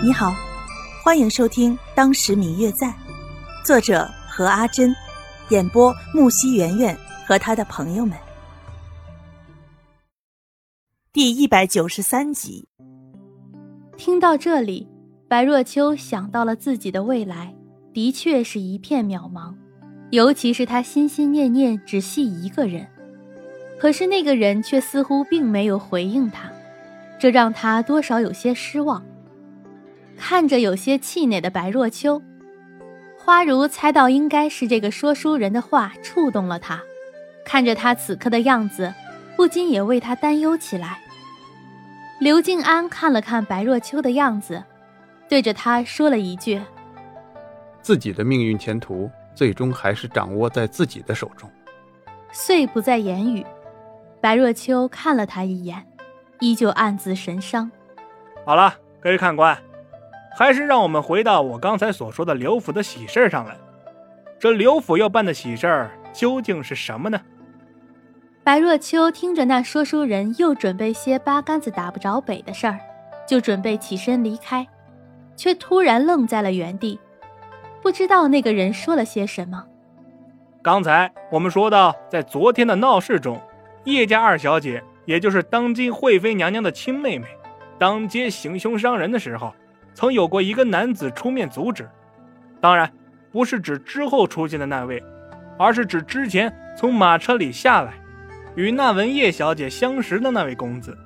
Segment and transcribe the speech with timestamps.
[0.00, 0.32] 你好，
[1.02, 2.86] 欢迎收听《当时明月在》，
[3.64, 4.94] 作者何阿珍，
[5.48, 8.16] 演播木西圆圆和他的朋友们。
[11.12, 12.68] 第一百九十三集。
[13.96, 14.86] 听到这里，
[15.26, 17.52] 白若秋想到了自己的未来，
[17.92, 19.52] 的确是一片渺茫，
[20.10, 22.86] 尤其是他心心念念只系一个人，
[23.80, 26.48] 可是那个人却似乎并没有回应他，
[27.18, 29.04] 这让他多少有些失望。
[30.18, 32.20] 看着有些气馁的白若秋，
[33.16, 36.82] 花如猜到应该是这个说书人的话触动了他，
[37.44, 38.92] 看着他此刻的样子，
[39.36, 41.00] 不禁也为他担忧起来。
[42.20, 44.64] 刘静安看了看白若秋的样子，
[45.28, 46.60] 对着他说了一句
[47.80, 51.48] ：“自己的命运前途，最终还是掌握在自己的手中。”
[52.32, 53.46] 遂不再言语。
[54.20, 55.86] 白若秋看了他一眼，
[56.40, 57.70] 依旧暗自神伤。
[58.44, 59.56] 好了，各位看官。
[60.36, 63.56] 还是让我们回到我刚才所说的刘府的喜事上来。
[64.38, 67.20] 这刘府要办的喜事儿究竟是什么呢？
[68.44, 72.78] 白若秋听着那说书人又准备些八竿子打不着北的事儿，
[73.26, 74.66] 就准备起身离开，
[75.36, 76.98] 却突然愣在了原地，
[77.82, 79.64] 不知道那个人说了些什么。
[80.62, 83.40] 刚才我们说到，在昨天的闹事中，
[83.84, 87.26] 叶家二小姐，也就是当今惠妃娘娘的亲妹妹，
[87.76, 89.52] 当街行凶伤人的时候。
[89.98, 91.90] 曾有过一个男子出面阻止，
[92.60, 92.88] 当然
[93.32, 95.02] 不是指之后出现的那位，
[95.58, 97.94] 而是指之前从马车里下来，
[98.54, 100.96] 与那文叶小姐相识的那位公子。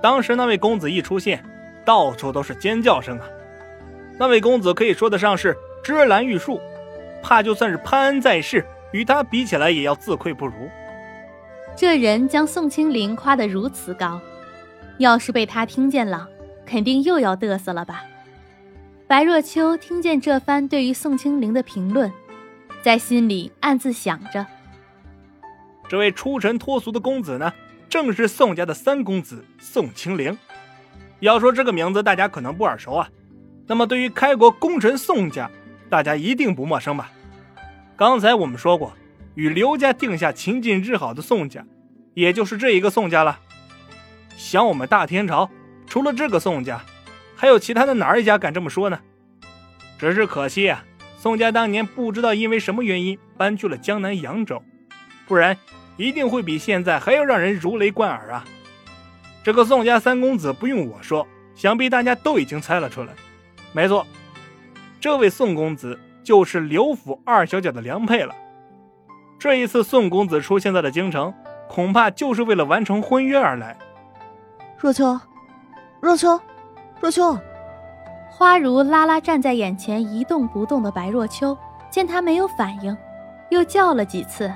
[0.00, 1.44] 当时那位公子一出现，
[1.84, 3.26] 到处都是尖叫声啊！
[4.18, 6.58] 那位公子可以说得上是芝兰玉树，
[7.22, 10.54] 怕就算是潘安在世，与他比起来也要自愧不如。
[11.76, 14.18] 这人将宋清灵夸得如此高，
[14.96, 16.26] 要是被他听见了，
[16.64, 18.02] 肯定又要嘚瑟了吧？
[19.14, 22.12] 白若秋听见这番对于宋清灵的评论，
[22.82, 24.44] 在心里暗自想着：
[25.88, 27.52] 这位出尘脱俗的公子呢，
[27.88, 30.36] 正是宋家的三公子宋清灵。
[31.20, 33.08] 要说这个名字，大家可能不耳熟啊。
[33.68, 35.48] 那么对于开国功臣宋家，
[35.88, 37.12] 大家一定不陌生吧？
[37.94, 38.94] 刚才我们说过，
[39.36, 41.64] 与刘家定下秦晋之好的宋家，
[42.14, 43.38] 也就是这一个宋家了。
[44.36, 45.48] 想我们大天朝，
[45.86, 46.82] 除了这个宋家。
[47.36, 48.98] 还有其他的哪一家敢这么说呢？
[49.98, 50.84] 只是可惜啊，
[51.16, 54.62] 宋家当年不知道因为什么原因搬去了江南扬州，
[55.26, 55.56] 不然
[55.96, 58.44] 一定会比现在还要让人如雷贯耳啊！
[59.42, 63.12] 这个宋家三公子不用我说，想必大家都已经猜了出来。
[63.72, 64.06] 没错，
[65.00, 68.34] 这位宋公子就是刘府二小姐的良配了。
[69.38, 71.32] 这一次宋公子出现在了京城，
[71.68, 73.76] 恐怕就是为了完成婚约而来。
[74.78, 75.18] 若秋，
[76.00, 76.40] 若秋。
[77.00, 77.38] 若秋，
[78.36, 81.56] 花如拉拉站在眼前一动不动的白若秋，
[81.88, 82.96] 见他没有反应，
[83.50, 84.52] 又叫了几次。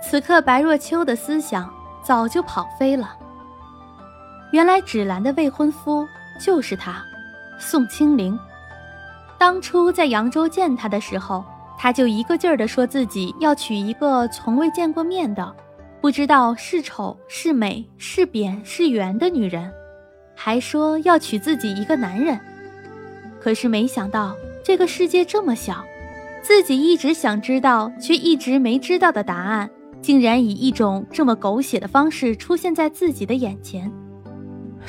[0.00, 1.68] 此刻白若秋的思想
[2.04, 3.16] 早就跑飞了。
[4.52, 6.06] 原来芷兰的未婚夫
[6.40, 7.02] 就是他，
[7.58, 8.38] 宋清灵。
[9.36, 11.44] 当初在扬州见他的时候，
[11.76, 15.52] 他就一个劲儿的说自己要娶一个从未见过面的，
[16.00, 19.68] 不知道是丑是美是扁是圆的女人。
[20.36, 22.38] 还说要娶自己一个男人，
[23.46, 24.34] 可是没想到
[24.64, 25.84] 这个世界这么小，
[26.42, 29.70] 自己一直想知道却一直没知道的答案，
[30.02, 33.88] 竟然以一种这么狗血的方式出现在自己的眼前。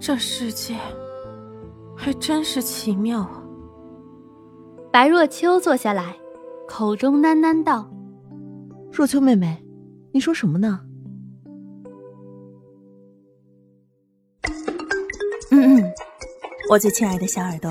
[0.00, 0.74] 这世界
[1.94, 3.42] 还真是奇妙啊！
[4.90, 6.16] 白若秋坐下来，
[6.66, 7.90] 口中喃喃道
[8.90, 9.62] ：“若秋妹妹，
[10.10, 10.80] 你说什么呢？”
[15.52, 15.92] 嗯嗯，
[16.70, 17.70] 我最亲爱的小耳朵，